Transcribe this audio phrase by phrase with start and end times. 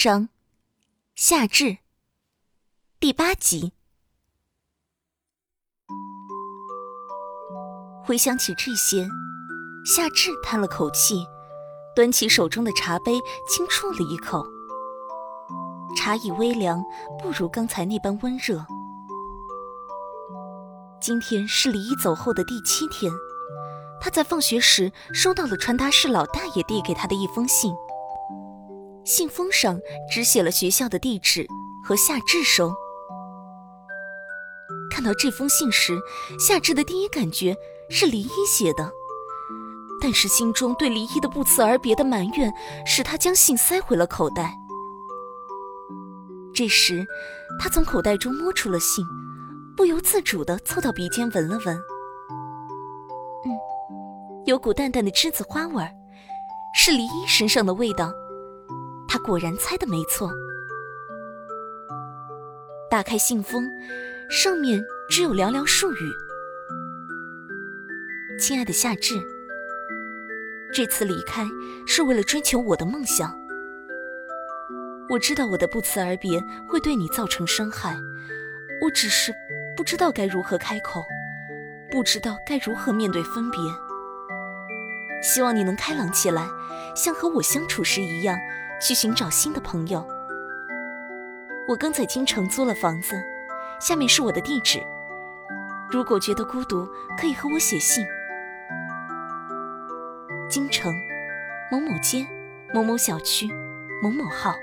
[0.00, 0.30] 章，
[1.14, 1.76] 夏至，
[2.98, 3.74] 第八集。
[8.02, 9.06] 回想起这些，
[9.84, 11.22] 夏至叹了口气，
[11.94, 14.42] 端起手中的茶杯，轻啜了一口。
[15.94, 16.82] 茶已微凉，
[17.22, 18.64] 不如刚才那般温热。
[20.98, 23.12] 今天是李一走后的第七天，
[24.00, 27.70] 他在放学时收到了传达室老大爷递给他的一封信。
[29.10, 29.76] 信封上
[30.08, 31.44] 只写了学校的地址
[31.82, 32.72] 和夏至收。
[34.88, 35.98] 看到这封信时，
[36.38, 37.56] 夏至的第一感觉
[37.88, 38.92] 是离一写的，
[40.00, 42.54] 但是心中对离一的不辞而别的埋怨，
[42.86, 44.56] 使他将信塞回了口袋。
[46.54, 47.04] 这时，
[47.58, 49.04] 他从口袋中摸出了信，
[49.76, 51.76] 不由自主地凑到鼻尖闻了闻，
[53.44, 53.50] 嗯，
[54.46, 55.90] 有股淡淡的栀子花味儿，
[56.76, 58.12] 是离一身上的味道。
[59.12, 60.32] 他果然猜的没错。
[62.88, 63.68] 打开信封，
[64.30, 66.12] 上面只有寥寥数语
[68.38, 69.20] ：“亲爱的夏至，
[70.72, 71.44] 这次离开
[71.88, 73.36] 是为了追求我的梦想。
[75.08, 77.96] 我知道我的不辞而别会对你造成伤害，
[78.80, 79.34] 我只是
[79.76, 81.04] 不知道该如何开口，
[81.90, 83.60] 不知道该如何面对分别。
[85.20, 86.48] 希望你能开朗起来，
[86.94, 88.38] 像和我相处时一样。”
[88.80, 90.06] 去寻找新的朋友。
[91.68, 93.14] 我刚在京城租了房子，
[93.80, 94.82] 下面是我的地址。
[95.90, 96.88] 如果觉得孤独，
[97.18, 98.04] 可以和我写信。
[100.48, 100.92] 京城，
[101.70, 102.26] 某某街，
[102.72, 103.48] 某某小区，
[104.02, 104.54] 某某号。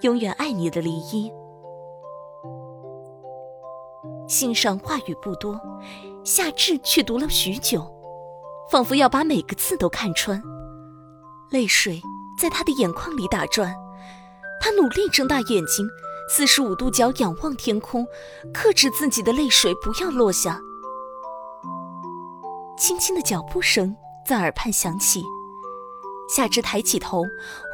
[0.00, 1.32] 永远爱你的离一。
[4.26, 5.60] 信上话语不多，
[6.24, 7.90] 夏至却读了许久，
[8.70, 10.42] 仿佛要把每个字都看穿，
[11.50, 12.00] 泪水。
[12.38, 13.74] 在他的眼眶里打转，
[14.60, 15.88] 他努力睁大眼睛，
[16.28, 18.06] 四十五度角仰望天空，
[18.52, 20.60] 克制自己的泪水不要落下。
[22.76, 23.96] 轻轻的脚步声
[24.26, 25.22] 在耳畔响起，
[26.34, 27.22] 夏至抬起头，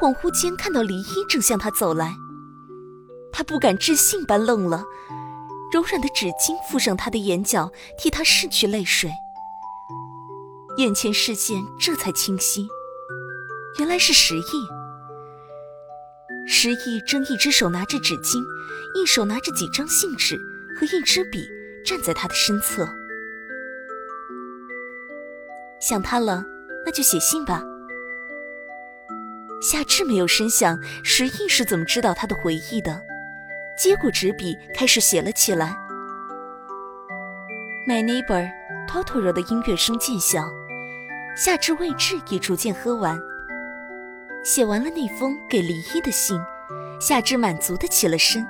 [0.00, 2.14] 恍惚间看到黎一正向他走来，
[3.32, 4.84] 他不敢置信般愣了，
[5.72, 9.10] 柔软的纸巾附上他的眼角，替他拭去泪水，
[10.76, 12.68] 眼前视线这才清晰。
[13.80, 14.68] 原来是石毅。
[16.46, 18.44] 石毅正一只手拿着纸巾，
[18.94, 20.36] 一手拿着几张信纸
[20.78, 21.48] 和一支笔，
[21.82, 22.86] 站在他的身侧。
[25.80, 26.44] 想他了，
[26.84, 27.62] 那就写信吧。
[29.62, 33.02] 夏至没有深想石毅是怎么知道他的回忆的，
[33.78, 35.74] 接过纸笔开始写了起来。
[37.88, 38.46] My neighbor
[38.86, 40.52] Totoro 的音乐声渐小，
[41.34, 43.18] 夏至未至也逐渐喝完。
[44.42, 46.40] 写完了那封给离一的信，
[47.00, 48.46] 夏至满足的起了身，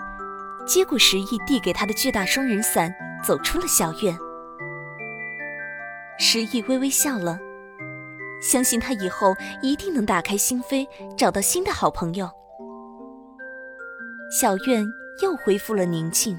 [0.66, 4.16] 接过石毅递给他的巨大双人伞，走出了小院。
[6.18, 7.38] 石毅微微笑了，
[8.40, 10.86] 相信他以后一定能打开心扉，
[11.16, 12.30] 找到新的好朋友。
[14.40, 14.84] 小院
[15.22, 16.38] 又恢复了宁静。